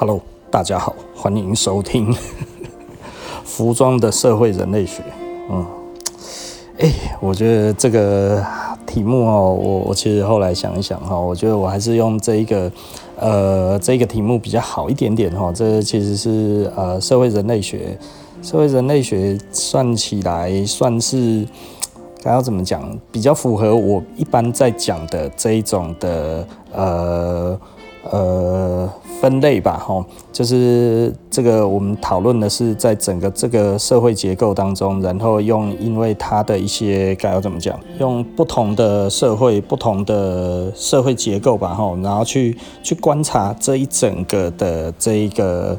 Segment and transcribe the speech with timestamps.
[0.00, 2.14] Hello，大家好，欢迎收听
[3.42, 5.02] 服装的社会人类学。
[5.50, 5.66] 嗯，
[6.78, 8.40] 哎、欸，我觉得这个
[8.86, 12.70] 题目哦，我我其实后来想一想哈，我觉得我还是用这一个
[13.16, 15.50] 呃这一个题目比较好一点点哈。
[15.52, 17.98] 这其实是呃社会人类学，
[18.40, 21.44] 社会人类学算起来算是
[22.22, 27.60] 该要怎么讲，比较符合我一般在讲的这一种的呃
[28.10, 28.88] 呃。
[29.20, 45.76] 分类吧，吼，就是这个我们讨论的是在整个这个社会结构当中，然后用因为它的一些该要怎么讲，用不同的社会、不同的社会结构吧，吼，然后去去观察这一整个的这一个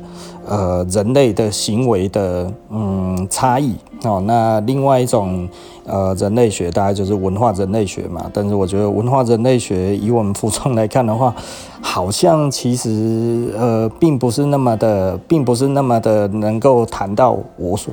[0.49, 4.21] 呃人类的行为的嗯差异哦。
[4.27, 5.48] 那另外一种。
[5.91, 11.34] 呃，人类学大概就是文化人类学嘛，但是我觉得文化人类学以我们服装来看的话，
[11.81, 17.92] 好像其实呃，并不是那么的，并不是那么的能够谈到我所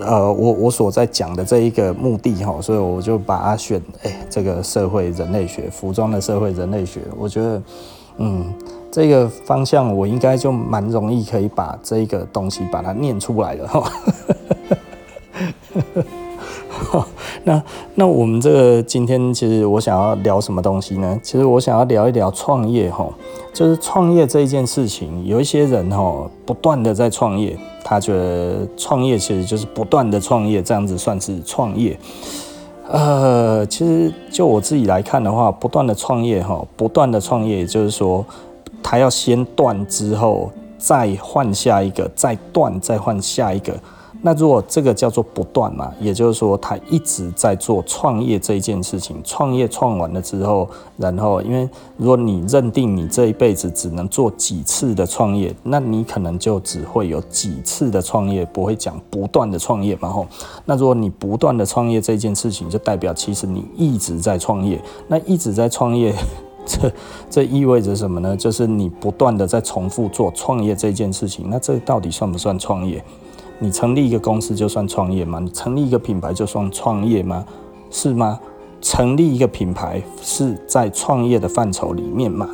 [0.00, 7.62] 呃我我所在讲的这一个目的哈，所以我就把它选哎、这个社会人类学，服装的社会人类学，我觉得
[8.18, 8.52] 嗯，
[8.90, 13.90] 这个方向我应该就蛮容易可以把这个东西把它念出来了 哈。
[17.44, 17.62] 那
[17.94, 21.18] 那我们这个今天其实我想要聊什么东西呢？
[21.22, 23.08] 其实我想要聊一聊创业哈，
[23.52, 31.98] 就是创业这一件事情，有一些人哈不断的在创业，他觉得创业其实就是不断的创业，这样子算是创业。
[32.86, 38.24] 呃，其实就我自己来看的话，不断的创业哈，不断的创业，也就是说，
[38.82, 43.72] 他要先断之后再换下一个，再断再换下一个。
[44.26, 50.66] 那如果这个叫做不断嘛，也就是说他一直在做创业这一件事情，创业创完了之后，
[50.96, 60.26] 然后因为如果你认定你这一辈子只能做几次的创业，那你可能就只会有几次的创业，不会讲不断的创业嘛吼。
[60.64, 64.80] 那如果你不断的创业这件事情，就代表其实你一直在创业。
[65.06, 66.14] 那一直在创业，
[66.64, 66.90] 这
[67.28, 68.34] 这意味着什么呢？
[68.34, 71.50] 就是你不断的在重复做创业这件事情。
[71.50, 73.04] 那这到底算不算创业？
[73.58, 75.38] 你成立一个公司就算创业吗？
[75.38, 77.44] 你成立一个品牌就算创业吗？
[77.90, 78.38] 是吗？
[78.80, 82.48] 成立一个品牌是在创业的范畴里面吗？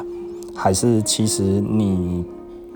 [0.55, 2.25] 还是其实你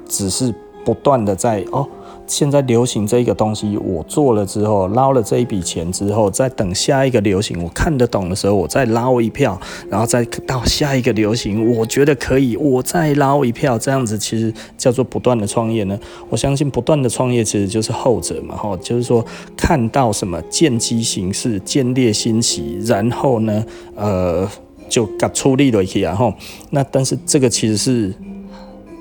[0.08, 0.52] 只是
[0.84, 1.86] 不断的在哦？
[2.26, 15.98] 现在流行这个东西，我做了之后捞了这一笔钱之后，再等下一个流行，我看得懂的时候，我再捞一票，然后再到下一个流行，我觉得可以，我再捞一票，这样子其实叫做不断的创业呢。
[16.30, 19.24] 我相信不断的创业其实就是后者嘛，哈，就是说
[19.56, 23.64] 看到什么见机行事，见猎心喜，然后呢，
[23.94, 24.48] 呃，
[24.88, 26.34] 就给出力了起来，哈。
[26.70, 28.14] 那但是这个其实是。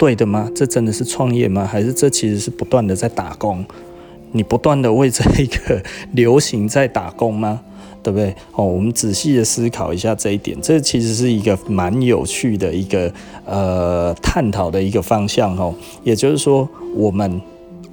[0.03, 0.51] 对的吗？
[0.53, 1.65] 这真的是创业吗？
[1.65, 3.63] 还是这其实是不断的在打工？
[4.33, 5.81] 你不断的为这一个
[6.11, 7.61] 流行在打工吗？
[8.03, 8.35] 对不对？
[8.53, 13.09] 哦，我们仔细的思考一下这一点，这其实是一个蛮有趣的一个
[13.45, 15.73] 呃探讨的一个方向哦。
[16.03, 17.39] 也就是说，我们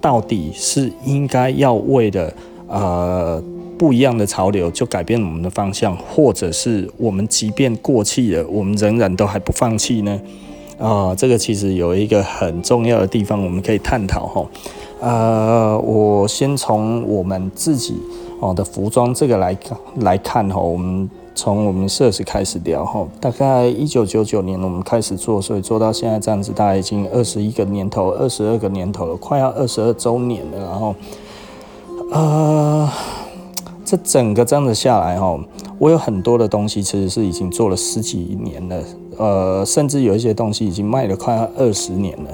[0.01, 2.35] 到底是应该要为了
[2.67, 3.41] 呃
[3.79, 10.21] 不一样的潮流就改变我们的方向，或者是我们即便过气了，我们仍然都还不放弃呢？
[10.81, 14.47] 啊、这个其实有一个很重要的地方，我们可以探讨哈。
[15.01, 18.01] 呃，我先从我们自己
[18.41, 19.57] 哦的服装这个来
[19.97, 23.07] 来看哈，我们从我们设计开始聊哈。
[23.21, 30.59] 大概一九九九年我们开始做，所以做到现在这样子，大概已经二十一个年头，二十二个年头了，快要二十二周年了。
[30.59, 30.95] 然后，
[32.11, 32.91] 呃，
[33.85, 35.39] 这整个这样子下来哈，
[35.79, 38.83] 我有很多的东西其实是已经做了十几年了。
[39.21, 42.31] 呃，甚至有一些东西已经卖了快二十年了。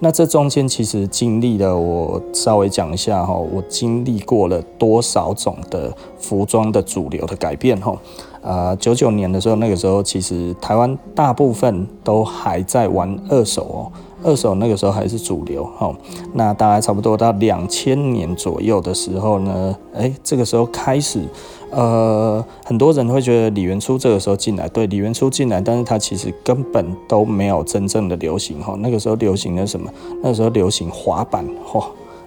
[0.00, 7.96] 那这中间其实经历了，我稍微讲一下哈，我经历过了多少种的服装的主流的改变哈。
[8.42, 13.80] 呃，九九年的时候，那个时候其实台湾大部分都还在玩二手哦，
[14.22, 15.94] 二手那个时候还是主流哈。
[16.34, 21.24] 那大概差不多到两千年左右的时候呢，哎，这个时候开始。
[21.70, 28.74] 呃，很多人会觉得李元初这个时候进来，对，李元初进来，但是他其实根本都没有真正的流行哈。
[28.78, 29.90] 那个时候流行的什么？
[30.22, 31.84] 那时候流行滑板，嚯，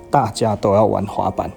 [0.09, 1.51] 大家都要玩滑板。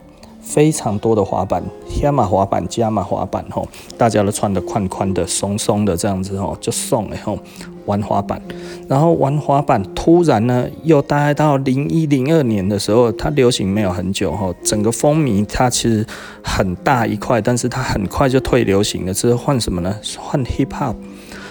[0.46, 3.66] 非常多的滑板，天马滑板、加马滑板，吼，
[3.98, 7.36] 大家都穿的宽宽的、松松的这样子，吼，就送了，吼，
[7.84, 8.40] 玩滑板。
[8.88, 16.06] 然后玩滑板，突然呢，又大概到零一零二年的时候，它流行没有很久，吼，整个风靡它其实
[16.42, 19.12] 很大一块，但是它很快就退流行了。
[19.12, 19.96] 之后换什么呢？
[20.16, 20.94] 换 hip hop。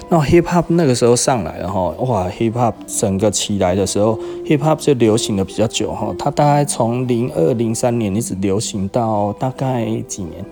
[0.07, 10.46] 那 hip hop 那个时候上来了哈，哇，hip hop 整个起来的时候，hip hop 就流行的比较久哈，它大概从零二零三年一直流行到大概几年？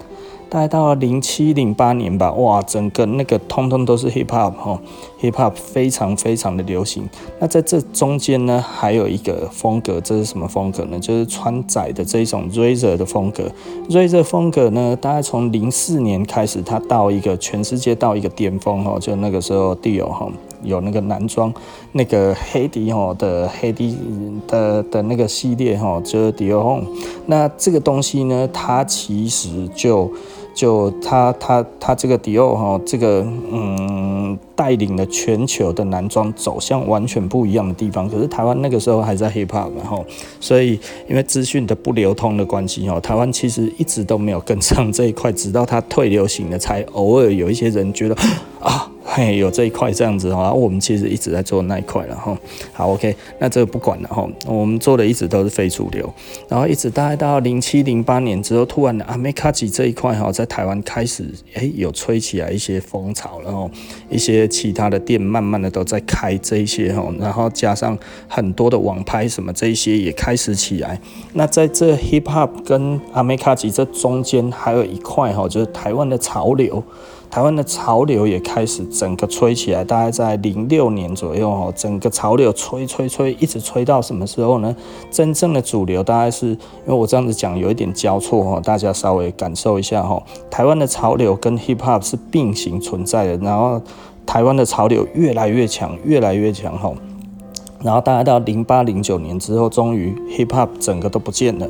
[0.53, 4.79] 大概到了零七零八年吧，哇，整个那个通通都是 hip hop 哈
[5.19, 7.09] ，hip hop 非常非常的流行。
[7.39, 10.99] 那在这中间呢，还有一个风格，这是什么风格呢？
[10.99, 13.51] 就是川仔的这一种 razer 的风格。
[13.89, 21.51] razer 风格呢，大概从零四年开始，它到一个全世界到一个巅峰哈，就那个时候 Dior 哈有那个男装
[21.93, 23.97] 那个黑迪哈的黑迪
[24.47, 26.83] 的的那个系列哈，就是 Dior。
[27.25, 30.11] 那这个东西呢，它其实就
[30.53, 38.07] 就他他他这个迪奥哈，这个嗯带领了全球的男装走向完全不一样的地方。
[38.09, 40.05] 可是台湾那个时候还在 hip hop，然后
[40.39, 40.79] 所以
[41.09, 48.15] 因为资讯的不流通的关系哦，台湾其实一直都没有跟上这一块，直到他退流行了，才偶尔有一些人觉得
[48.59, 48.89] 啊。
[49.05, 52.35] 嘿，有这一块这样子哈，我们其实一直在做那一块了哈。
[52.71, 56.11] 好，OK，那这个不管了哈，我们做的一直都是非主流，
[56.47, 63.69] 然后一直大概到零七零八年之后，突然的阿美卡吉这一块哈，在台湾开始哎有吹起来一些风潮，然后
[64.09, 67.97] 一些其他的店慢慢的都在开这一些哈，然后加上
[68.27, 70.99] 很多的网拍什么这一些也开始起来。
[71.33, 76.81] 那在这 hip hop 跟阿美卡吉这中间还有一块哈，就是台湾的潮流。
[77.33, 84.75] 台湾的潮流也开始整个吹起来，大概在零六年左右哈，整个潮流吹吹吹，一直吹到什么时候呢？
[85.09, 90.21] 真正的主流大概是，因为我这样子讲有一点交错哈，大家稍微感受一下哈。
[90.51, 93.81] 台湾的潮流跟 hip hop 是并行存在的，然后
[94.27, 96.93] 台湾的潮流越来越强，越来越强哈，
[97.81, 101.67] 然后大概到零八零九年之后，终于 hip hop 整个都不见了。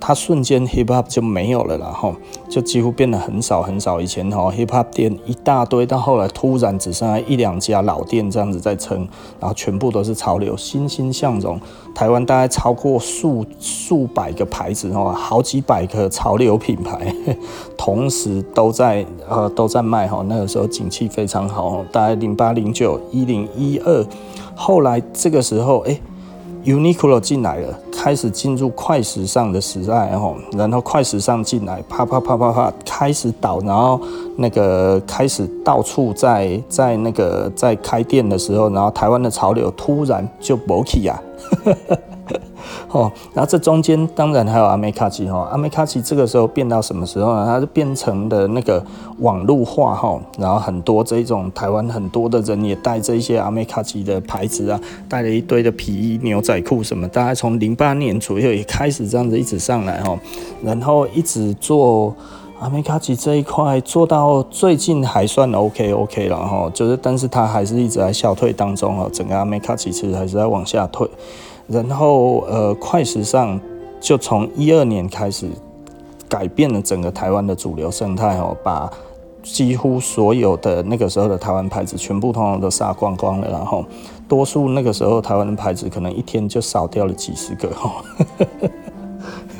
[0.00, 2.14] 它瞬间 hip hop 就没有了，然后
[2.48, 4.00] 就几乎变得很少很少。
[4.00, 9.06] 以前哈 hip hop 店一大堆，到后来突然只剩下一两家老店这样子在撑，
[9.38, 11.60] 然后全部都是潮流，欣欣向荣。
[11.94, 17.14] 台湾大概超过数数百个牌子哈，好几百个潮流品牌，
[17.76, 20.24] 同时都在呃都在卖哈。
[20.26, 24.06] 那个时候景气非常好，大概零八零九一零一二，
[24.54, 26.00] 后来这个时候哎。
[26.64, 34.00] Uniqlo 进来了，开始进入快时尚的时代，哦，然后快时尚进来，啪啪啪啪啪，开始倒，然后
[34.36, 41.20] 那个开始到处在在那个在开店的时候，然后台湾的潮流突然就勃起啊。
[42.90, 47.46] 哦，然后这中间当然还有阿美卡奇哈，阿美卡奇这个时候变到什么时候呢？
[47.46, 48.84] 它就变成的那个
[49.18, 60.18] 网络化哈，然后很多这种台湾很多的人也带着一些阿美卡奇的牌子啊，带了一堆的皮衣、牛仔裤什么，大概从零八年左右也开始这样子一直上来哈，
[60.62, 62.14] 然后一直做
[62.60, 71.08] 阿美卡奇这一块做到最近还算 OK OK 了哈，就是但是它还是一直在消退当中哈，整个阿美卡奇其实还是在往下退。
[71.70, 73.60] 然后，呃，快时尚
[74.00, 75.48] 就从一二年开始
[76.28, 78.90] 改变了整个台湾的主流生态哦，把
[79.40, 83.48] 几乎所有的那个时候的台湾牌子全部通通都杀光光了。
[83.48, 83.84] 然后，
[84.28, 88.04] 多数那个时候台湾的牌子可能一天就少掉了几十个哈，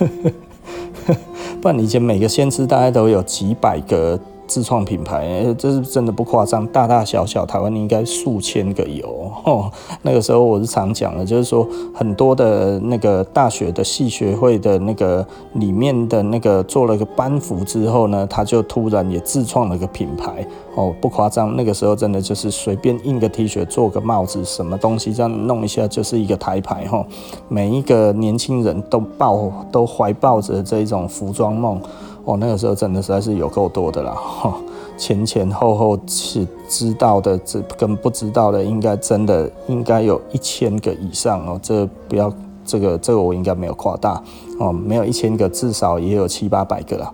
[1.62, 4.18] 不然以前每个县市大概都有几百个。
[4.50, 9.30] 自创品牌，这是真的不夸张，大大小小台湾应该数千个有。
[9.44, 9.70] 哦，
[10.02, 11.64] 那个时候我是常讲的，就是说
[11.94, 20.44] 很多的那个大学的系学会的那个里面的那个做了个班服之后呢，他就突然也自创了个品牌。
[20.74, 26.86] 哦，不夸张，那个时候真的就是随便印个 T 恤，做个帽子，什么东西这样弄一下就是一个台牌。
[26.86, 27.04] 哈，
[27.48, 31.80] 每一个年轻人都抱都怀抱着这一种服装梦。
[32.24, 34.54] 哦，那个时候真的实在是有够多的啦， 哈，
[34.96, 41.58] 前前后后是知道的，这跟不知道的，应该真的应该有一千个以上哦。
[41.62, 42.32] 这不要
[42.64, 44.22] 这个这个我应该没有夸大
[44.58, 47.12] 哦，没有一千个，至少也有七八百个啦。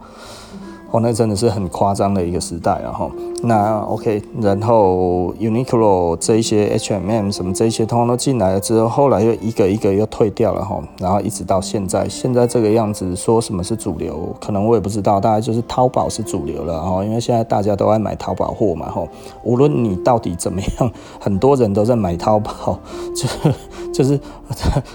[0.91, 3.11] 哦，那真的是很夸张的一个时代了哈。
[3.43, 10.83] 那 OK，然后 Uniqlo 这一些 H&M 什么这些通通都进来了之后，后来又一个一个又退掉了哈。
[10.99, 15.21] 然后一直到现在，现在这个样子，说什么是主流，可能我也不知道。
[15.21, 19.07] 大概就是淘宝是主流了哈，因为现在大家都爱买淘宝货嘛哈。
[19.43, 20.91] 无论你到底怎么样，
[21.21, 22.79] 很多人都在买淘宝，
[23.15, 23.55] 就是
[23.93, 24.21] 就是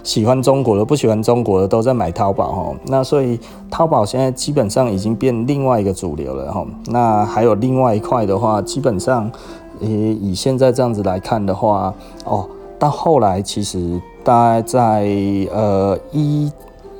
[0.03, 2.75] 喜欢中国的、不喜欢中国的都在买淘宝哈。
[2.85, 9.29] 那所以淘宝现在基本上已经变另外一个主流了哈，那还有另外一块的话，基本上，
[9.81, 9.87] 诶，
[10.21, 12.47] 以现在这样子来看的话，哦，
[12.79, 15.07] 到后来其实大概在
[15.51, 16.51] 呃一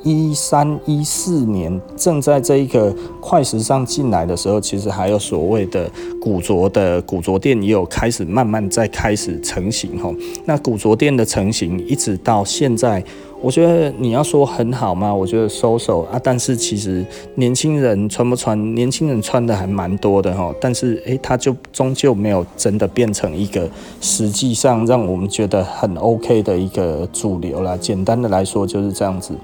[0.02, 5.88] 一三一四年正在这一个快时尚进来的时候，其实还有所谓的
[6.20, 10.12] 古着的古着店也有开始慢慢在开始成型吼。
[10.44, 13.02] 那古着店的成型一直到现在。
[13.42, 15.12] 我觉得你要说很好吗？
[15.12, 18.74] 我觉得收手啊，但是其实年轻人穿不穿？
[18.76, 23.68] 年轻人穿的还蛮多的哈，但是诶，他就终究没有真的变成一个
[24.00, 27.76] 实际上让我们觉得很 OK 的一个主流啦。
[27.76, 29.34] 简单的来说就是这样子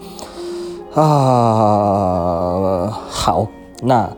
[0.94, 2.86] 啊。
[3.10, 3.48] 好，
[3.82, 4.08] 那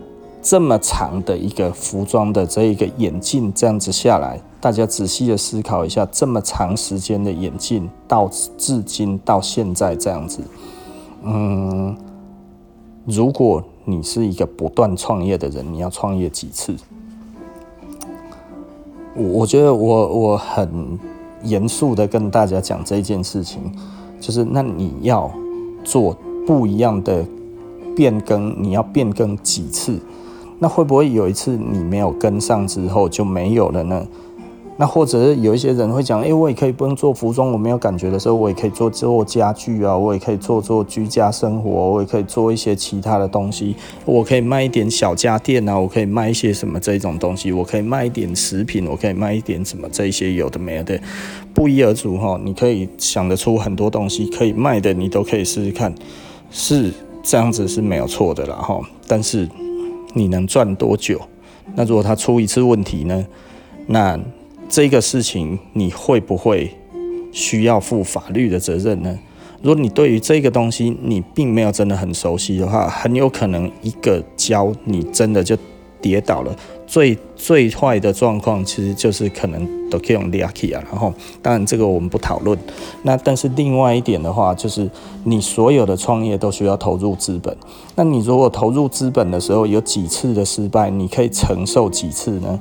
[0.43, 4.39] 这么长的一个服装的这一个眼镜，这样子下来。
[4.61, 10.43] 大家仔细的思考一下，这么长时间的演进到至今到现在这样子，
[11.23, 11.97] 嗯，
[13.07, 16.77] 如果你是一个不断创业的人，你要创业几次？
[19.15, 20.99] 我我觉得我我很
[21.43, 23.73] 严肃的跟大家讲这件事情，
[24.21, 25.31] 就是那你要
[25.83, 26.15] 做
[26.47, 27.25] 不一样的
[27.97, 29.99] 变更，你要变更几次？
[30.59, 34.07] 那会不会有一次你没有跟上之后就没有了呢？
[34.81, 50.99] 那或者是有一些人会讲，诶、我也可以不用做服装，我没有感觉的时候，我也可以做做家具啊，我也可以做做居家生活，我也可以做一些其他的东西，我可以卖一点小家电啊，我可以卖一些什么这种东西，我可以卖一点食品，我可以卖一点什么这些有的没的，
[51.53, 52.41] 不一而足哈。
[52.43, 55.95] 你可以想得出很多东西可以卖的，你都可以试试看，
[56.51, 56.91] 是
[57.23, 58.81] 这样子是没有错的啦哈。
[59.07, 59.47] 但是
[60.15, 61.21] 你能赚多久？
[61.75, 63.27] 那如果他出一次问题呢？
[63.87, 64.19] 那
[64.71, 66.73] 这个事情你会不会
[67.33, 69.19] 需要负法律的责任呢？
[69.61, 75.57] 如果你对于这个东西你并没有真的很熟悉的话，很有可能一个跤你真的就
[76.01, 76.57] 跌倒了。
[76.87, 80.83] 最最坏的状况其实就是可能都可以用 lucky 啊。
[80.91, 81.13] 然后
[81.43, 82.57] 当然这个我们不讨论。
[83.03, 84.89] 那但是另外一点的话，就是
[85.25, 87.55] 你所有的创业都需要投入资本。
[87.97, 92.59] 那你如果投入资本的时候有几次的失败，你可以承受几次呢？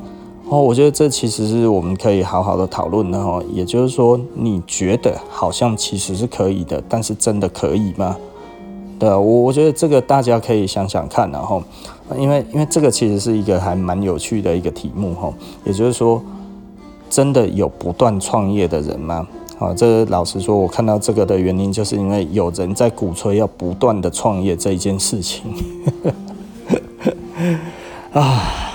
[0.52, 3.40] 哦，我觉得这其实是我们可以好好的讨论的哈。
[3.54, 8.18] 也就是说，你觉得好像其实是可以的，但是真的可以吗？
[8.98, 11.62] 对，我我觉得这个大家可以想想看，然后，
[12.18, 15.32] 因为因为这个其实是一个还蛮有趣的一个题目哈。
[15.66, 16.20] 也就是说，
[17.12, 19.28] 真的有不断创业的人吗？
[19.60, 25.44] 啊，这老实说，我看到这个的原因，就是因为有人在鼓吹要不断的创业这一件事情。
[28.14, 28.66] 啊。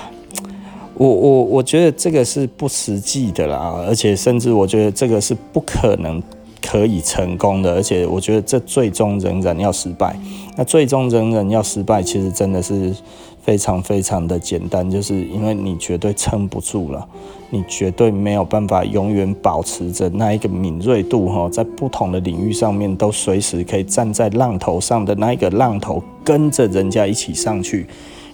[0.97, 6.21] 我我我觉得这个是不实际的啦，而且甚至我觉得这个是不可能
[6.61, 10.17] 可以成功的，而且我觉得这最终仍然要失败。
[10.57, 12.95] 那最终仍然要失败，其实真的是
[13.43, 17.05] 非常非常的简单，就是因为你绝对撑不住了，
[17.49, 27.85] 你绝对没有办法永远保持着那一个敏锐度哈，在不同的领域上面都随时可以站在浪头上的那一个浪头，跟着人家一起上去。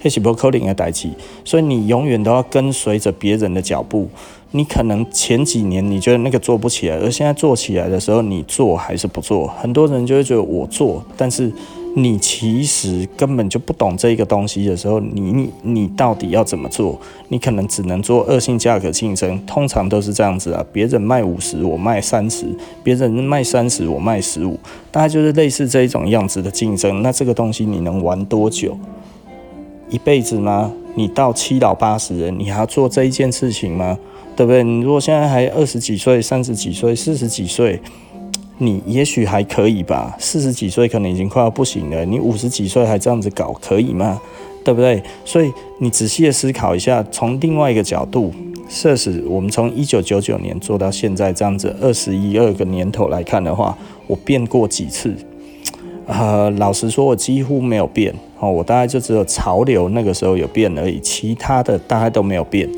[0.02, 1.10] 这是不可能的代志，
[1.46, 4.10] 所以你永远都要跟随着别人的脚步。
[4.54, 9.48] 你可能前几年你觉得那个做不起来，而现在做起来的时候，你做还是不做？
[9.48, 11.50] 很多人就会觉得我做，但是
[11.96, 17.00] 你其实根本就不懂这个东西的时候，你你你到底要怎么做？
[17.30, 20.66] 你可能只能做恶性价格竞争，通常都是这样子啊。
[20.74, 22.46] 别人卖五十，我卖三十；
[22.84, 24.60] 别人卖三十，我卖十五。
[24.92, 27.02] 大概就是类似这一种样子的竞争。
[27.02, 28.78] 那这个东西你能玩多久？
[29.92, 30.72] 一辈子吗？
[30.96, 33.98] 你到七老八十人，你还要做这一件事情吗？
[34.36, 34.64] 对不对？
[34.64, 37.80] 你如果现在还二十几岁、三十几岁、四十几岁，
[38.58, 40.16] 你也许还可以吧。
[40.18, 44.20] 四十几岁可能已经快要不行了，你五十几岁还这样子搞，可以吗？
[44.64, 45.04] 对不对？
[45.26, 48.32] 所以你仔细的思考一下，从另外一个角度，
[48.70, 55.14] 设使我们从一九九九年做到现在这样子二十一二个年头来看的话，我变过几次？
[56.12, 58.14] 呃，老实说，我几乎没有变。
[58.38, 62.70] 哦，我大概就只有潮流那个时候有变而已，其他的大概都没有变。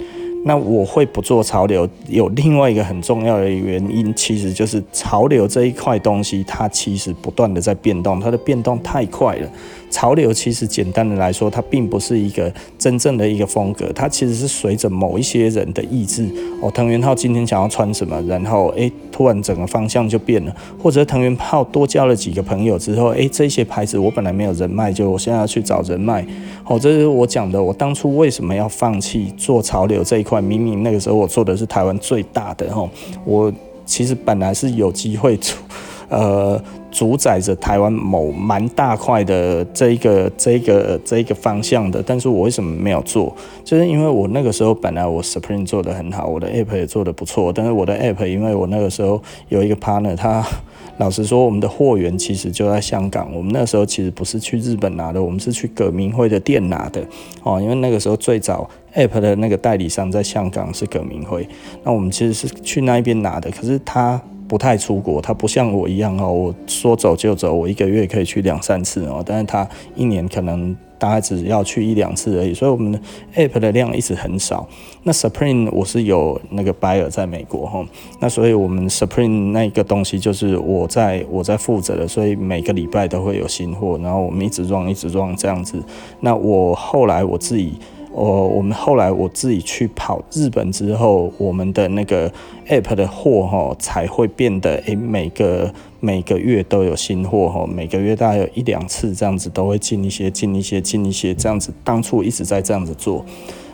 [0.46, 9.50] 那我会不做潮流，有另外一个很重要的原因，其实就是潮流这一块东西，它其实不断的在变动，它的变动太快了。
[9.94, 16.28] 潮流其实简单的来说，它并不是一个真正的一个风格，它其实是随着某一些人的意志。
[16.60, 20.56] 哦，藤原浩今天想要穿什么，然后诶、突然整个方向就变了。
[20.82, 26.26] 或者藤原浩多交了几个朋友之后，诶、这些牌子我本来没有人脉，就我现在要去找人脉。
[26.66, 30.42] 哦，这是我讲的，我当初为什么要放弃做潮流这一块？
[30.42, 32.66] 明明那个时候我做的是台湾最大的。
[32.74, 32.90] 哦，
[33.26, 33.54] 我
[33.86, 35.62] 其实本来是有机会出，
[36.10, 36.62] 呃。
[36.94, 43.36] 主宰着台湾某蛮大块的这一个这一个这一个方向的，但是我为什么没有做？
[43.64, 49.20] 就是因为我那个时候本来我 Supreme 做得很好，我的 App 也做得不错，但是我的 App 因为我那个时候
[49.50, 50.46] 有一个 partner，他
[50.98, 57.04] 老实说，我们的货源其实就在香港，我们那时候其实不是去日本拿的，我们是去葛明辉的店拿的
[57.42, 61.50] 哦，因为那个时候最早 App 的那个代理商在香港是葛明辉，
[61.84, 64.22] 那我们其实是去那一边拿的，可是他。
[64.54, 73.00] 不太出国，他不像我一样哦，我说走就走，我一个月可以去两三次哦，但是他一年可能大概只要去一两次而已，所以我们的
[73.36, 74.70] App 的量一直很少。
[75.02, 77.84] 那 Supreme 我是有那个 buyer 在美国哈，
[78.20, 85.82] 那所以我们 Supreme 那个东西就是我在我在负责的，所以每个礼拜都会有新货，然后我们一直 run 一直 run 这样子。
[86.20, 87.74] 那我后来我自己。
[88.14, 92.32] 我我们后来我自己去跑日本之后，我们的那个
[92.68, 103.26] app 的货哈才会变得诶，每个每个月都有新货哈，每个月大概有一两次这样子都会进一些进一些进一些这样子，当初一直在这样子做，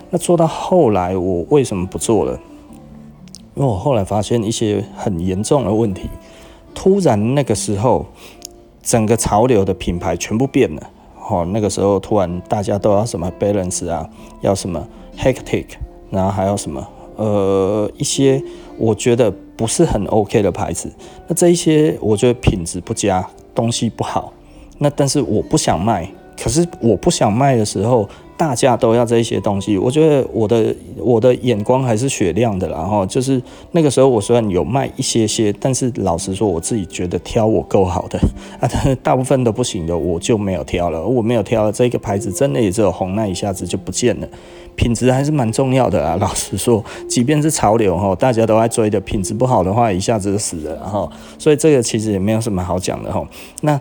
[0.09, 2.39] 那做到后来我为什么不做了？
[3.55, 6.09] 因为我后来发现一些很严重的问题，
[6.73, 8.05] 突然那个时候
[8.81, 10.89] 整个潮流的品牌全部变了。
[11.29, 14.09] 哦，那个时候突然大家都要什么 balance 啊，
[14.41, 14.85] 要什么
[15.17, 15.65] hectic，
[16.09, 18.41] 然后还有什么呃一些
[18.77, 20.91] 我觉得不是很 OK 的牌子，
[21.27, 24.33] 那这一些我觉得品质不佳，东西不好，
[24.79, 26.09] 那但是我不想卖，
[26.41, 28.09] 可是我不想卖的时候。
[28.39, 33.41] 大家都要这一些东西，我觉得我的我的眼光还是雪亮的啦，然后就是
[33.73, 38.17] 那个时候我虽然有卖一些些，但是老实说我自己觉得挑我够好的
[38.61, 41.05] 啊，但是大部分都不行的，我就没有挑了。
[41.05, 44.27] 我没有挑了这个牌子，真的也只有红，那一下子就不见了。
[44.77, 53.27] 品质还是蛮重要的啊， 老实说，即便是潮流哈，大家都在追的，品质不好的话，一下子就死了，然后所以这个其实也没有什么好讲的哈。
[53.63, 53.77] 那。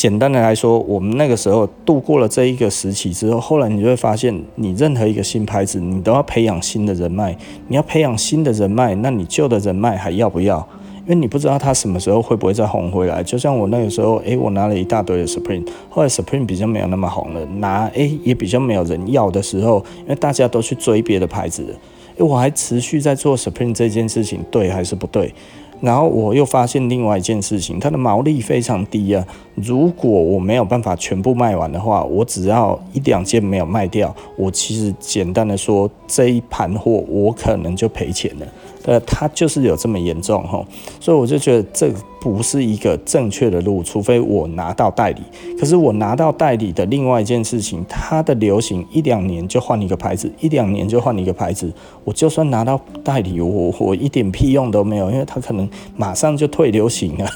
[0.00, 7.36] 简单的来说，我们那个时候度过了这一个时期之后，后来你就会发现，你任何一个新牌子，你都要培养新的人脉。
[7.68, 10.66] 你要培养新的人脉，那你旧的人脉还要不要？
[11.00, 13.22] 因为你不知道他什么时候会不会再红回来。
[13.22, 25.34] 就像我那个时候，诶、欸，我拿了一大堆的 Supreme，后来 Supreme 比较没有那么红了，拿诶、欸、也比较没有人要的时候，因为大家都去追别的牌子了，诶、欸，我还持续在做 Supreme 这件事情，对还是不对？
[25.80, 29.26] 然后我又发现另外一件事情，它的毛利非常低啊。
[29.54, 38.46] 如果我没有办法全部卖完的话，我只要一两件没有卖掉，我其实简单的说，这一盘货我可能就赔钱了。
[38.84, 40.64] 呃，它就是有这么严重哈，
[40.98, 45.20] 所以我就觉得这不是一个正确的路，除非我拿到代理。
[45.58, 51.70] 可是我拿到代理的另外一件事情，它的流行一两年就换一个牌子，一两年就换一个牌子。
[52.04, 57.30] 我就算拿到代理，我我一点屁用都没有，因为它可能马上就退流行了，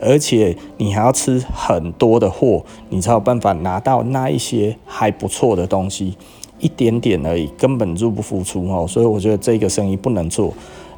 [0.00, 6.16] 而且你还要吃很多的货，你才有办法拿到那一些还不错的东西，
[6.60, 8.86] 一点点而已，根本入不敷出哦。
[8.88, 10.54] 所以我觉得这个生意不能做。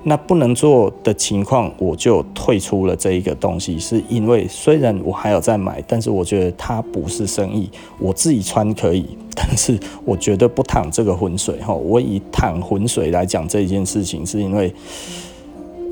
[0.08, 11.74] 那不能做的情况，我就退出了这一个东西，是因为虽然我还有在买，但是我觉得它不是生意，我自己穿可以，但是我绝对不淌这个浑水哈。
[11.74, 14.72] 我以淌浑水来讲这一件事情，是因为，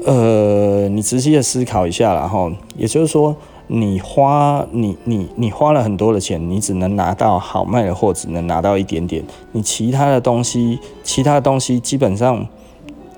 [0.06, 3.34] 呃，你仔细的思考一下然后，也就是说，
[3.66, 12.46] 你花你你你花了很多的钱，你只能拿到好卖的货，只能拿到一点点，你其他的东西，其他的东西基本上。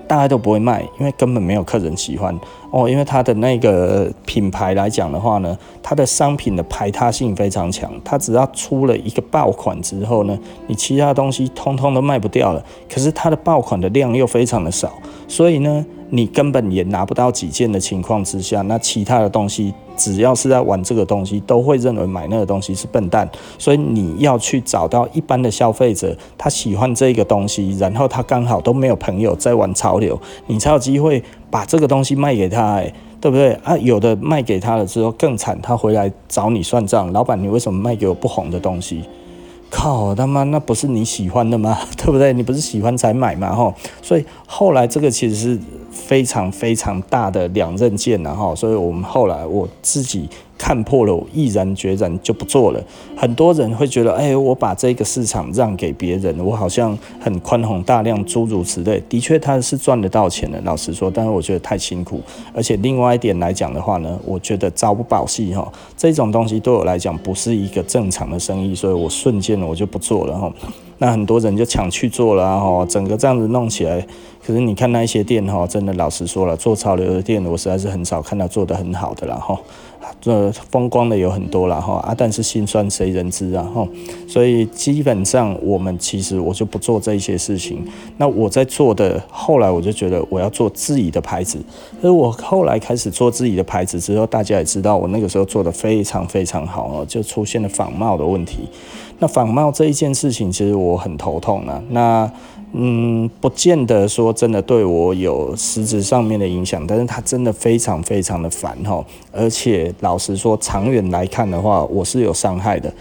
[0.07, 2.37] 大概都不会卖，因为根本没有客人喜欢。
[2.71, 2.89] 哦。
[2.89, 7.91] 因为它的那个品牌来讲的话呢，它的商品的排他性非常强。
[8.03, 12.63] 它只要出了一个爆款之后呢，你其他东西通通都卖不掉了。
[12.89, 14.93] 可是它的爆款的量又非常的少，
[15.27, 19.73] 所以呢，你根本也拿不到几件的情况之下，那其他的东西。
[19.97, 23.27] 只要是在玩这个东西，都会认为买那个东西是笨蛋，
[23.57, 33.77] 所以你要去找到一般的消费者，他喜欢这个东西，然后他刚好都没有朋友在玩潮流，你才有机会把这个东西卖给他，欸，对不对啊？
[33.77, 39.03] 有的卖给他了之后更惨，他回来找你算账，老板，你为什么卖给我不红的东西？
[39.69, 41.77] 靠他妈，那不是你喜欢的吗？
[41.97, 42.31] 对不对？
[42.31, 43.53] 你不是喜欢才买吗？
[43.53, 45.59] 吼，所以后来这个其实是
[45.97, 50.29] 非常非常大的两刃剑，然后，所以我们后来我自己。
[50.59, 52.83] 看破了，我毅然决然就不做了。
[53.15, 58.99] 很多人会觉得，哎，我把这个市场让给别人，我好像很宽宏大量，诸如此类。
[59.07, 61.11] 的确，他是赚得到钱的，老实说。
[61.11, 62.19] 但是我觉得太辛苦，
[62.55, 65.71] 而且另外一点来讲的话呢，我觉得朝不保夕哈。
[65.95, 70.51] 这种东西对我来讲不是一个正常的生意，所以我瞬间我就不做了哈。
[70.97, 74.03] 那很多人就抢去做了哈，整个这样子弄起来。
[74.47, 79.59] 可是你看那一些店哈，真的老实说了，做潮流的店，我实在是很少看到做得很好的了哈。
[80.21, 83.85] 这风光的有很多了哈啊，但是心酸谁人知啊哈，
[84.25, 87.85] 所以基本上我们其实我就不做这一些事情。
[88.15, 91.59] 那我在做的，后来我就觉得我要做自己的牌子。
[91.99, 98.59] 所以我后来开始做自己的牌子之后，大家也知道我那个时候做的非常非常好哦，就出现了仿冒的问题。
[99.19, 101.83] 那仿冒这一件事情，其实我很头痛啊。
[101.89, 102.31] 那
[102.73, 109.03] 嗯，不见得说真的对我有实质上面的影响，但是它真的非常非常的烦哈。
[109.31, 112.93] 而且老实说，长远来看的话，我是有伤害的。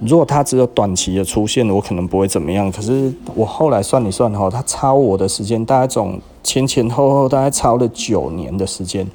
[0.00, 2.70] 如果它只有短期的出现，我可能不会怎么样。
[2.72, 9.06] 可是我后来算一算哈，它超我的时间大概总前前后后大概超了九年的时间。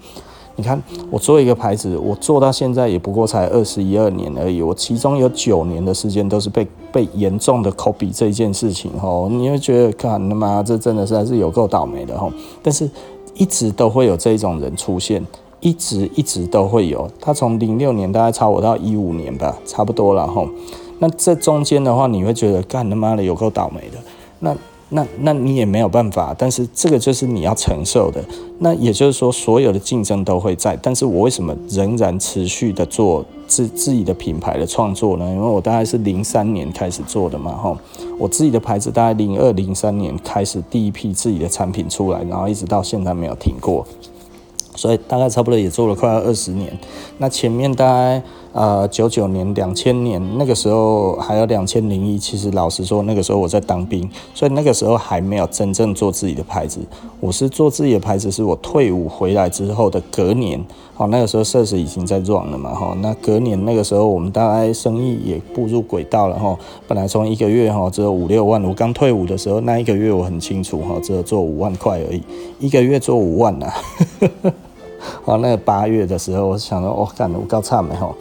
[0.57, 4.59] 你看，我做一个牌子，我做到现在也不过才二十一二年而已。
[4.61, 12.31] 我其中有九年的时间都是被被严重的 copy 这一件事情吼，你会觉得，看他妈这真的是还是有够倒霉的吼。
[12.63, 12.89] 但是
[13.35, 15.23] 一直都会有这种人出现，
[15.59, 17.07] 一直一直都会有。
[17.21, 20.49] 他从零六年大概超我到一五年吧，差不多了吼。
[20.97, 23.99] 那这中间的话，你会觉得，干他妈的有够倒霉的。
[24.39, 24.55] 那
[24.89, 28.23] 那那你也没有办法，但是这个就是你要承受的。
[28.59, 35.29] 那也就是说，所有的竞争都会在，但是我为什么仍然持续的做自自己的品牌的创作呢？
[35.29, 37.77] 因为我大概是零三年开始做的嘛，吼，
[38.17, 43.85] 我自己的牌子大概零二零三年开始第一批自己的产品出来，然后一直到现在没有停过，
[44.75, 46.71] 所以大概差不多也做了快要二十年。
[47.17, 48.23] 那前面大概。
[48.57, 56.79] 呃，九九年、两千年那个时候，还有两千零一，其实老实说，那个时候我在当兵，所以那个时候还没有真正做自己的牌子。
[57.19, 60.59] 我是做自己的牌子，是我退伍回来之后的隔年。
[60.97, 66.57] 哦，那个时候设施已经在壮了嘛，哈，那隔年那个时候，我们大概生意也步入轨道了，哈。
[66.87, 72.23] 本来从一个月哈只有五六万，我刚退伍的时候，那一个月我很清楚，哈，只有做五万块而已，
[72.57, 73.71] 一个月做五万呐。
[75.25, 78.15] 哦，那个八月的时候，我想说，我、哦、干，我高差没吼。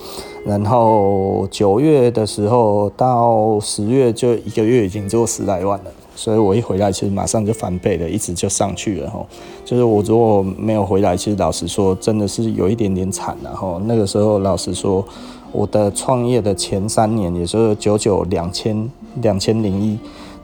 [0.45, 5.91] 然后九月的时候到十月，就一个月已经做十来万了。
[6.15, 9.27] 所以我一回来，其实马上就翻倍了，一直就上去了吼。
[9.67, 13.79] 就是我如果没有回来，其实老实说，真的是有一点点惨了吼。
[13.85, 15.05] 那个时候，老实说，
[15.53, 19.99] 我的创业的前三年，也就是九九、两千、两千零一。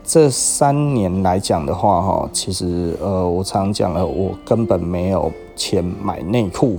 [0.04, 6.78] 这三年来讲的话，哈，其实呃，我常讲了，我根本没有钱买内裤，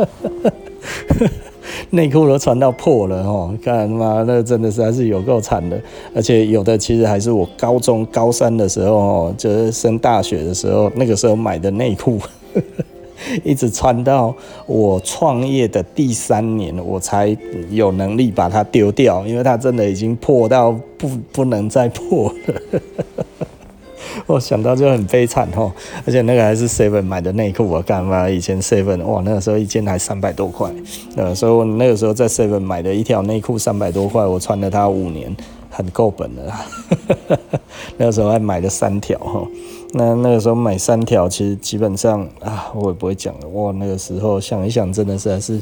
[1.90, 5.80] 内裤都穿到破了，哦，看妈，那真的是还是有够惨的，
[6.14, 12.18] 而且有的其实还是我高中高三的时候，哦，就是升大学的时候，那个时候买的内裤。
[13.44, 14.34] 一直穿到
[14.66, 17.36] 我创业的第三年，我才
[17.70, 22.80] 有能力把它丢掉，因为它真的已经破到不不能再破了。
[24.26, 25.72] 我想到就很悲惨哦，
[26.06, 28.28] 而且那个还是 Seven 买的内裤，我干嘛？
[28.28, 30.70] 以前 Seven 哇，那个时候一件还三百多块，
[31.16, 35.34] 呃，所以我那个时候在 Seven 买的一条内裤三百多块，我穿了它五年，
[35.70, 36.52] 很够本了。
[37.98, 39.46] 那个时候还买了三条哈。
[39.94, 43.48] 那那个时候买三条，其实基本上啊，我也不会讲了。
[43.48, 45.60] 哇，那个时候想一想，真的是还是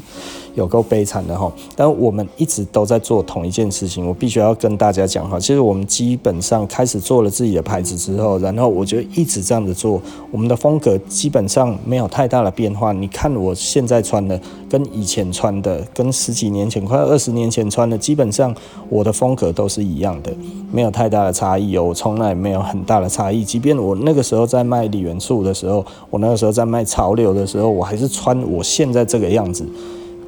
[0.55, 1.51] 有够悲惨的哈。
[1.75, 5.37] 但我们一直都在做同一件事情，我必须要跟大家讲哈。
[5.37, 10.01] 其实我们基本上开始做了自己的牌子之后，然后我就一直这样子做。
[10.31, 12.93] 我们的风格基本上没有太大的变化。
[12.93, 18.55] 你看我现在穿的，跟以前穿的，跟十几年前、快二十年前穿的，基本上
[18.87, 20.31] 我的风格都是一样的，
[20.71, 21.83] 没有太大的差异哦。
[21.83, 24.21] 我从来没有很大的差异，即便我那个。
[24.21, 29.65] 时候在卖李元素的时候，我那个时候在卖潮流的时候，我还是穿我现在这个样子，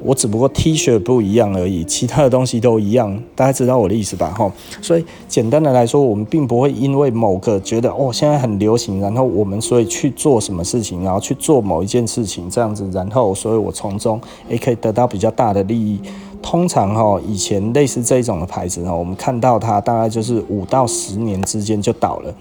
[0.04, 4.28] 我只不过 T 恤不一样而已，其他的东西都一样，大家知道我的意思吧？
[4.36, 15.98] 哈，所以简单的来说，我们并不会因为某个觉得哦现在很流行，然后我们所以去做什么事情，然后去做某一件事情这样子，然后所以我从中也可以得到比较大的利益。
[16.42, 22.34] 通常哈，以前类似这种的牌子哈，我们看到它大概就是五到十年之间就倒了。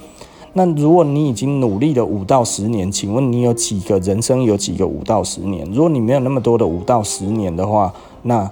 [0.53, 5.67] 那如果你已经努力了五到十年，请问你有几个人生有几个五到十年？
[5.71, 8.49] 如果你没有那么多的五到十年的话，那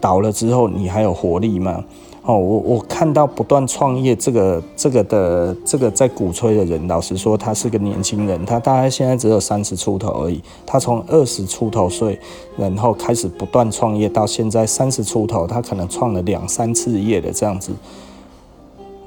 [0.00, 1.82] 倒了之后你还有活力吗？
[2.26, 10.42] 哦，我我看到不断创业这个这个的这个在鼓吹的人，老实说，他是个年轻人，他大概现在只有三十出头而已。
[10.64, 12.18] 他从二十出头岁，
[12.56, 17.72] 然后开始不断创业，到现在三十出头，他可能创了两三次业的这样子。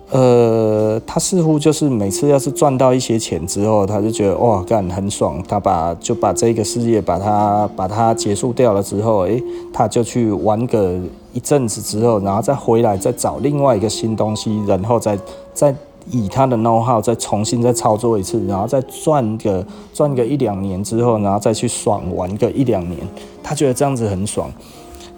[0.09, 5.43] 呃，他似乎就是每次要是赚到一些钱之后，他就觉得哇，干很爽。
[5.45, 9.43] 他把就把这个事业把它把它结束掉了之后，诶，
[9.73, 10.97] 他就去玩个
[11.33, 15.19] 一阵子之后，然后再回来再找另外一个新东西，然后再
[15.53, 15.75] 再
[16.09, 22.97] 以他的 know how 再重新再操作一次，然后再赚个赚个一两年之后，然后再去爽玩个一两年，
[23.43, 24.49] 他觉得这样子很爽。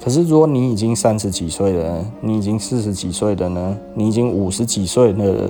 [0.02, 3.78] 可是如果你已经三十几岁了，你已经四十几岁了呢？
[3.96, 5.50] 你已经五十几岁了，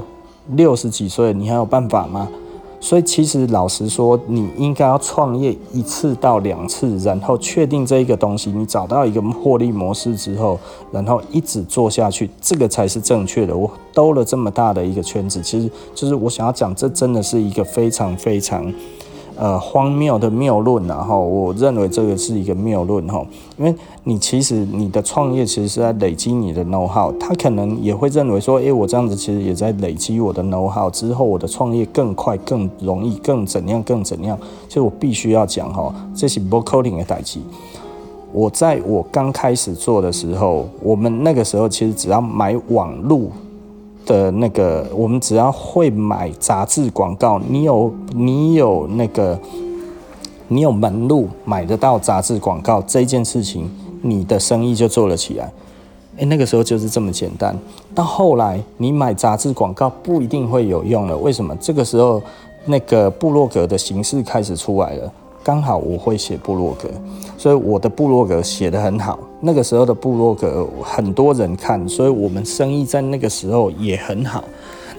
[0.54, 2.28] 六十几岁，你还有办法吗？
[2.82, 10.58] 所以其实老实说，你应该要创业一次到两次，然后确定这一个东西，你找到一个获利模式之后，
[10.92, 13.56] 然后一直做下去，这个才是正确的。
[13.56, 18.74] 我兜了这么大的一个圈子，其实就是我想要讲，这真的是一个非常非常。
[19.42, 23.26] 呃，荒谬的谬论，然后我认为这个是一个谬论哈，
[23.58, 23.74] 因为
[24.04, 37.42] 你其实你的创业其实是在累积你的 know how，他可能也会认为说，诶，我这样子其实也在累积我的 know how，之后我的创业更快、更容易、更怎样、更怎样，所以我必须要讲哈，这是不 coding 的代际。
[38.34, 43.32] 我在我刚开始做的时候，我们那个时候其实只要买网路。
[44.10, 49.40] 的那个，我们只要会买杂志广告，你有你有那个，
[50.48, 53.70] 你有门路买得到杂志广告这件事情，
[54.02, 55.52] 你的生意就做了起来。
[56.18, 57.56] 诶，那个时候就是这么简单。
[57.94, 61.56] 到后来，你买杂志广告不一定会有用了，为什么？
[61.58, 62.20] 这个时候，
[62.66, 65.14] 那个部落格的形式开始出来了。
[65.44, 66.90] 刚好我会写部落格，
[67.38, 69.20] 所以我的部落格写得很好。
[69.42, 74.44] 那个时候的布洛格很多人看，所以我们生意在那个时候也很好。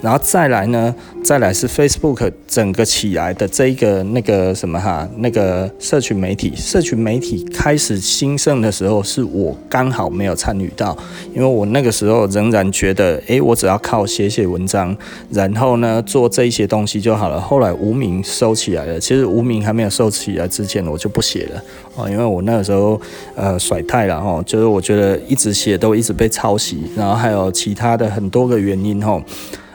[0.02, 10.96] 然后再来呢，再来是 Facebook 整个起来的这一个那个什么哈，那个社群媒体，社群媒体开始兴盛的时候，是我刚好没有参与到，
[11.34, 14.96] 因为我那个时候仍然觉得，诶，我只要靠写写文章，
[15.30, 17.40] 然后呢做这一些东西就好了。
[17.40, 21.62] 后来无名收起来了，其实无名还没有收起来之前，我就不写了
[21.96, 22.98] 哦，因为我那个时候
[23.34, 29.22] 呃甩太了哈，就是我觉得一直写都一直被抄袭，然后还有其他的很多个原因哈。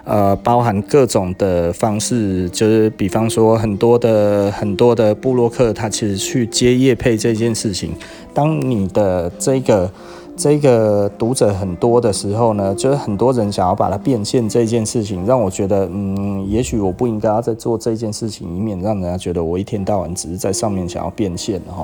[0.06, 7.92] 呃，包含各种的方式，就是比方说很多的很多的部落客，他其实去接业配这件事情，
[8.32, 9.92] 当你的这个
[10.38, 21.84] 这个读者很多的时候呢，就是很多人想要把它变现这件事情，让我觉得，嗯，也许我不应该要再做这件事情，以免让人家觉得我一天到晚只是在上面想要变现，哈。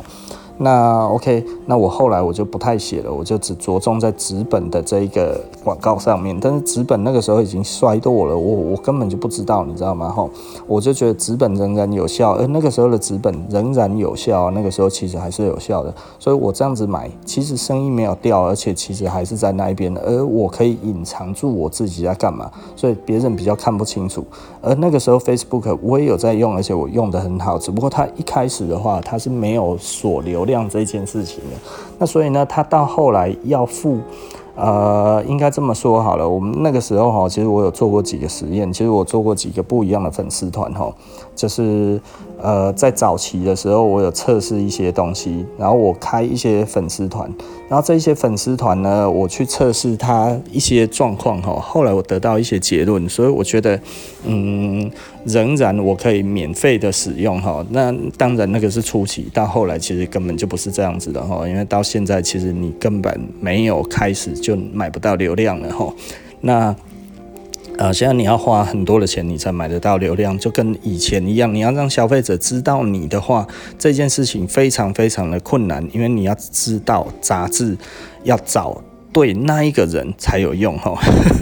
[0.58, 6.38] 那 OK，那我后来我就不太写了，我就只着重在纸本的这一个广告上面。
[6.40, 10.10] 但是纸本那个时候已经衰落了，我我根本就不知道，你知道吗？
[10.10, 10.30] 吼，
[10.68, 15.94] 我就觉得纸本仍然有效，而那个时候的纸本仍然有效，那个时候其实还是有效的。
[16.20, 24.24] 所以我这样子买，其实生意没有掉，而且其实还是在那一边的，而我可以隐藏住我自己在干嘛，所以别人比较看不清楚。
[24.62, 30.62] 而那个时候 Facebook 我也有在用，而且我用的很好，只不过它一开始的话，它是没有锁流量。
[30.71, 31.58] 这件事情的，
[31.99, 33.97] 那所以呢，他到后来要付，
[34.56, 36.30] 呃，应该这么说好了。
[36.30, 40.89] 我们那个时候哈，其实我有做过几个实验，其实我做过几个不一样的粉丝团哈，
[41.36, 41.99] 就是。
[42.43, 47.30] 呃，在早期的时候，我有测试一些东西，然后我开一些粉丝团，
[47.69, 51.54] 然后这些粉丝团呢，我去测试它一些状况哈。
[51.60, 53.80] 后来我得到一些结论，所以我觉得，
[54.25, 54.89] 嗯，
[55.25, 57.65] 仍然我可以免费的使用哈。
[57.69, 65.93] 那当然那个是初期，到后来其实根本就不是这样子的哈，因为到现在其实你根本没有开始就买不到流量了哈。
[66.41, 66.75] 那
[67.82, 71.52] 呃，现在你要花很多的钱，你才买得到流量，就跟以前一样。
[71.52, 73.48] 你要让消费者知道你的话，
[73.80, 77.76] 这件事情非常非常的困难，因为你要知道杂志
[78.24, 78.80] 要找
[79.12, 80.96] 对那一个人才有用哈。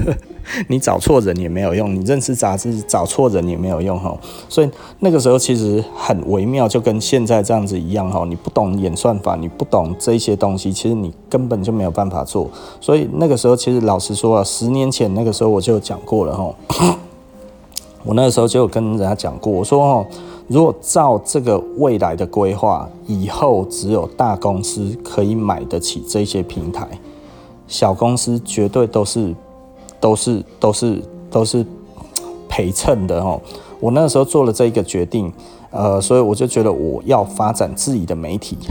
[0.68, 8.26] 你找错人也没有用，你认识杂志找错人也没有用哈，所以那个时候其实很微妙，就跟现在这样子一样哈。
[8.28, 12.50] 你不懂演算法，你不懂这些东西，其实你根本就没有办法做。
[12.82, 16.98] 所以那个时候其实老实说啊，十年前那个时候我就讲过了哈。
[18.04, 20.10] 我那个时候就有跟人家讲过，我说哈，
[20.48, 26.88] 如果照这个未来的规划，以后只有大公司可以买得起这些平台，
[27.68, 29.36] 小公司绝对都是。
[30.00, 31.66] 都是都是都是
[32.48, 33.40] 陪衬的哦。
[33.80, 35.32] 我那时候做了这一个决定，
[35.72, 38.58] 呃，所以我就觉得我要发展自己的媒体。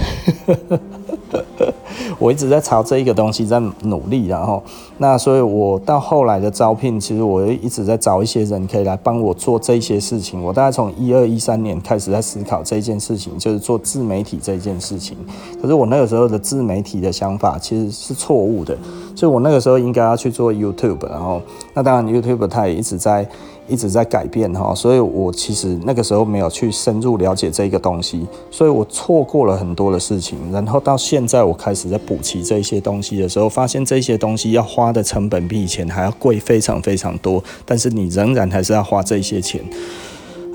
[2.18, 4.62] 我一直在朝这一个东西在努力，然后
[4.98, 10.42] 那所以，我到后来的招聘，其实我一直在找一些人可以来帮我做这些事情。
[10.42, 15.16] 我大概从一二一三年开始在思考这件事情，就是做自媒体这件事情。
[15.61, 18.76] 可是我那个时候的自媒体的想法其实是错误的，
[19.14, 21.40] 所以我那个时候应该要去做 YouTube，然后
[21.74, 23.28] 那当然 YouTube 它也一直在。
[23.68, 30.38] 一直在改变哈，所以我其实那个时候没有去深入了解这个东西，所以我错过了很多的事情。
[30.50, 39.61] 然后到现在我开始在补齐这些东西的时候，发现这些东西要花的成本比以前还要贵非常非常多，但是你仍然还是要花这些钱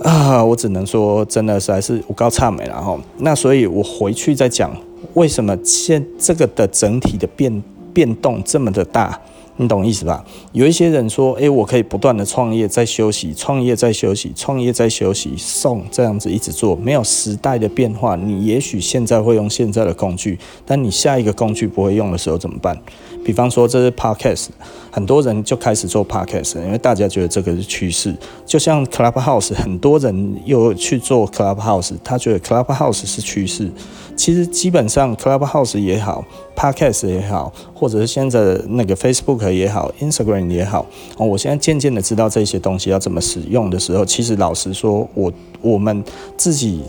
[0.03, 0.43] 啊！
[0.43, 2.99] 我只能说，真的实在是我高差美了哈。
[3.19, 4.75] 那所以我回去再讲，
[5.13, 9.19] 为什么现这个的整体的变变动这么的大？
[9.57, 10.25] 你懂意思吧？
[10.51, 18.15] 有一些人说，诶，我可以不断的创业，再休息，创业再休息，创业再休息，送这样子一直做，没有时代的变化。
[18.15, 22.75] 你也许现在会用现在的工具，但你下一个工具不会用的时候怎么办？
[23.23, 24.47] 比方说，这是 Podcast，
[24.91, 28.15] 很多人就开始做 Podcast，因为大家觉得这个是趋势。
[28.45, 33.71] 就像 Clubhouse，很多人又去做 Clubhouse，他觉得 Clubhouse 是趋势。
[34.15, 36.23] 其实基本上，Clubhouse 也好
[36.55, 40.85] ，Podcast 也好，或者是现在的那个 Facebook 也好，Instagram 也好，
[41.17, 46.03] 哦，我现在渐渐的知道这些东西要怎么使用的时候，其实老实说，我我们
[46.37, 46.83] 自己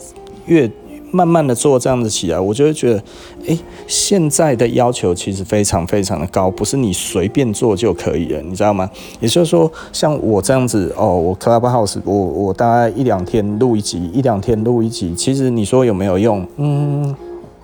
[0.46, 0.70] 越
[1.14, 3.02] 慢慢的做这样子起来，我就会觉得，
[3.46, 8.90] 诶，现在的要求其实非常非常的高，不是你随便做就可以了，你知道吗？
[9.20, 16.44] 也就是说，像我这样子，哦，我 Clubhouse，我我大概一两天录一集，一两天录一集，其实你说有没有用？
[16.56, 17.14] 嗯，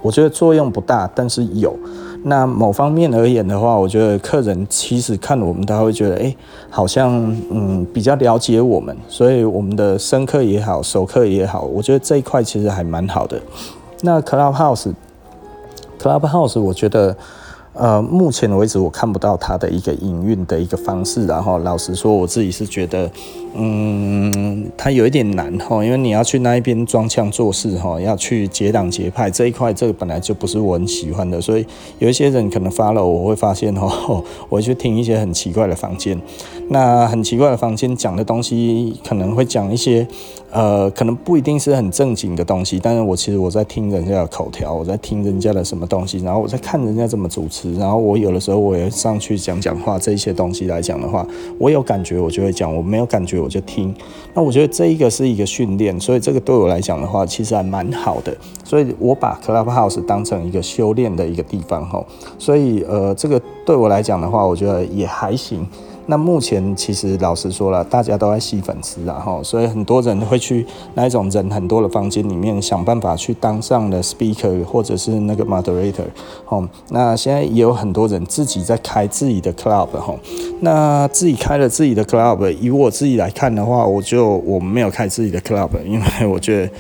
[0.01, 1.77] 我觉得作用不大，但是有。
[2.23, 6.35] 那某方面而言的话，我觉得客人其实看我们，他会觉得，哎，
[6.69, 7.13] 好像
[7.51, 13.41] 嗯比较了解我们，所以我们的生客也好，熟客也好，我觉得这一块其实还蛮好的。
[14.03, 17.17] 那 Clubhouse，Clubhouse，我觉得。
[17.73, 23.09] 呃，目前为止我看不到它的一个营运的一个方式，然后老实说，我自己是觉得，
[23.55, 31.65] 嗯，它有一点难哈，因为你要去那一边装腔作势哈，要去结党结派这一块，这个本来就不是我很喜欢的，所以
[32.01, 33.87] 有一些人可能发了，我会发现哈，
[34.51, 36.21] 我会去听一些很奇怪的房间，
[36.73, 40.07] 那很奇怪的房间讲的东西可能会讲一些。
[40.53, 51.25] 呃，可能不一定是很正经的东西，但是我其实我在听人家的口条，我在听人家的什么东西，然后我在看人家怎么主持，然后我有的时候我也上去讲讲话，这些东西来讲的话，
[51.57, 53.95] 我有感觉我就会讲，我没有感觉我就听。
[54.35, 58.37] 那我觉得这一个是一个训练，所以这个对我来讲的话，其实还蛮好的。
[58.65, 62.05] 所以我把 Clubhouse 当成一个修炼的一个地方哈，
[62.41, 65.65] 所以呃，这个对我来讲的话，我觉得也还行。
[66.11, 76.03] 那目前其实老实说了，大家都在吸粉丝啊，哈，所以很多人会去那一种人很多的房间里面想办法去当上的 speaker 或者是那个 moderator，
[76.49, 80.13] 哦，那现在也有很多人自己在开自己的 club，哈，
[80.63, 86.73] 那自己开了自己的 club，以我自己来看的话，我就我没有开自己的 club，因为我觉得。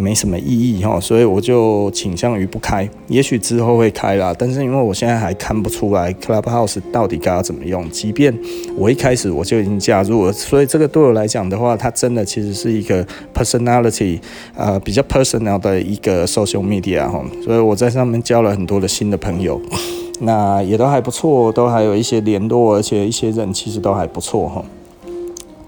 [0.00, 2.88] 没什么意义哈，所以我就倾向于不开。
[3.08, 7.90] 也许之后会开啦，但是因为我现在还看不出来 Clubhouse 到底该要怎么用。
[7.90, 8.32] 即便
[8.76, 14.20] 我一开始我就已经加入了，所以这个对我来讲的话，它真的其实是一个 personality，
[14.54, 17.20] 呃，比较 personal 的一个 social media 哈。
[17.44, 19.60] 所以我在上面交了很多的新的朋友，
[20.22, 24.64] 那也都还不错，都还有一些联络，而且一些人其实都还不错哈。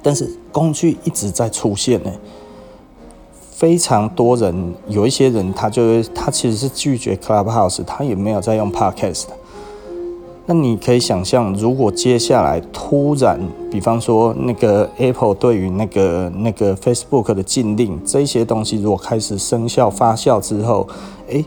[0.02, 2.12] 但是工具一直在出现呢。
[3.60, 9.24] 非常多人，有一些人，他就是他其实是拒绝 Clubhouse，他也没有在用 Podcast。
[10.46, 13.38] 那你可以想象，如果接下来突然，
[13.70, 20.88] 比方说那个 Apple 对于那个那个 Facebook 的禁令，这些东西如果开始生效发酵之后，
[21.28, 21.44] 诶，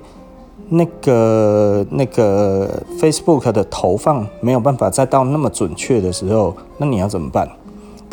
[0.69, 7.49] 那个那个 Facebook 的投放没有办法再到那么准确的时候，那你要怎么办？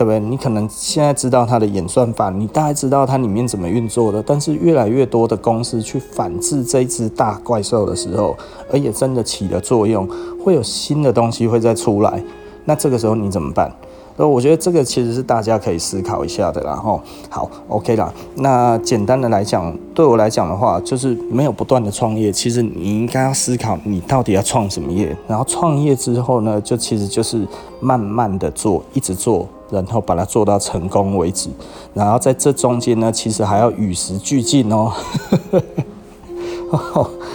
[0.01, 0.19] 对不对？
[0.19, 8.35] 你可能现在知道它的演算法，你大概知道它里面怎么运作的，但是越来越多的公司去反制这一只大怪兽的时候，
[8.73, 10.09] 而且真的起了作用，
[10.43, 12.25] 会有新的东西会再出来，
[12.65, 13.71] 那这个时候你怎么办？
[14.17, 16.75] 所以我觉得这个其实是大家可以思考一下的啦。
[16.75, 18.11] 吼，好，OK 啦。
[18.37, 27.47] 那简单的来讲，对我来讲的话，就是没有不断的创业，其实你应该要思考你到底要创什么业，然后创业之后呢，就其实就是
[27.81, 29.47] 慢慢的做，一直做。
[29.71, 31.49] 然后把它做到成功为止，
[31.95, 34.93] 然后在这中间呢，其实还要与时俱进哦。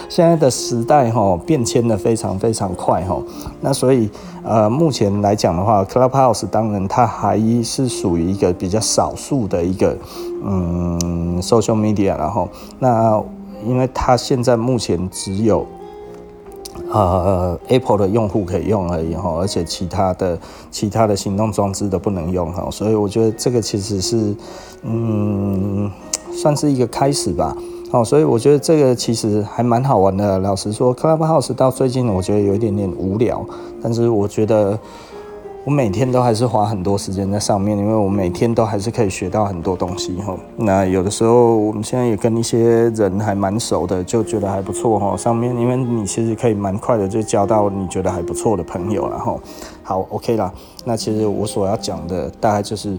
[0.07, 3.21] 现在的时代哈变迁的非常非常快哈，
[3.59, 4.09] 那所以
[4.43, 9.97] 呃目前来讲的话，Clubhouse 当然它还是属于一个比较少数的一个
[10.45, 12.47] 嗯 social media，然后
[12.79, 13.21] 那
[13.65, 15.65] 因为它现在目前只有。
[16.91, 20.37] 呃，Apple 的用户可以用而已哈，而且其他的
[20.71, 24.35] 其他的行动装置都不能用哈，所以我觉得这个其实是，
[24.83, 25.91] 嗯，
[26.31, 27.55] 算是一个开始吧。
[27.91, 30.39] 哦，所以我觉得这个其实还蛮好玩的。
[30.39, 33.45] 老实说，Clubhouse 到最近我觉得有一点点无聊，
[33.81, 34.77] 但是我觉得
[35.65, 40.38] 我每天都还是花很多时间在上面，因为我每天都还是可以学到很多东西哈。
[40.57, 45.18] 那有的时候我们现在也跟一些人还蛮熟的，就觉得还不错哈。
[45.18, 49.36] 上面因为你其实可以蛮快的就交到你觉得还不错的朋友了哈。
[49.82, 50.53] 好，OK 啦。
[50.84, 52.95] 那其实我所要讲的大概就是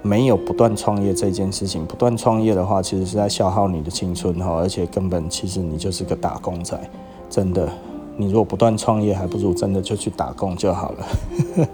[0.00, 1.84] 没有不断创业这件事情。
[1.84, 6.80] 不断创业的话，其实是在消耗你的青春哈，而且根本其实你就是个打工仔，
[7.28, 7.68] 真的。
[8.16, 11.68] 你如果不断创业，还不如真的就去打工就好了。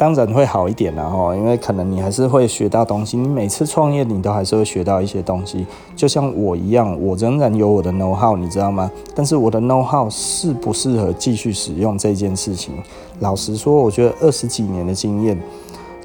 [0.00, 3.18] 当然会好一点啦，哈，因为可能你还是会学到东西。
[3.18, 5.66] 你每次创业，你都还是会学到一些东西。
[5.94, 8.90] 就像我一样，我仍然有我的 know how，你知道吗？
[9.14, 12.72] 但是我的 know how 适不适合继续使用这件事情，
[13.18, 15.38] 老实说，我觉得二十几年的经验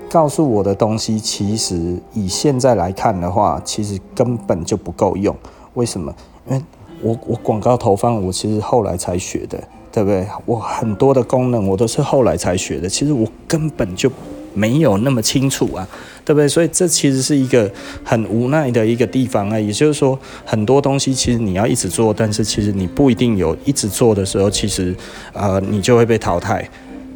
[0.09, 5.33] 告诉我的东西，其实以现在来看的话，其实根本就不够用。
[5.75, 6.13] 为什么？
[6.49, 6.61] 因为
[7.01, 9.57] 我我广告投放，我其实后来才学的。
[9.95, 10.27] 对不对？
[10.45, 14.11] 我很多的功能我都是后来才学的，其实我根本就
[14.53, 15.87] 没有那么清楚啊，
[16.25, 16.45] 对不对？
[16.49, 17.71] 所以这其实是一个
[18.03, 19.57] 很无奈的一个地方啊。
[19.57, 24.93] 也就是说，很多东西其实你要一直做，但是其实你不一定有一直做的时候，其实
[25.31, 26.69] 呃你就会被淘汰，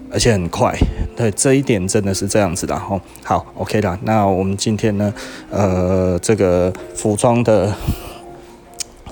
[0.10, 0.74] 而且很快。
[1.18, 2.98] 对，这一点真的是这样子的哈。
[3.26, 4.00] 好，OK 啦。
[4.04, 5.14] 那我们今天呢，
[5.52, 7.76] 呃，这个服装的。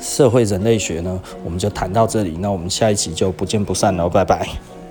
[0.01, 2.37] 社会人类学呢，我们就谈到这里。
[2.39, 4.47] 那我们下一期就不见不散了，拜拜。